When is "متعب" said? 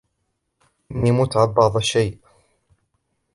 1.11-1.53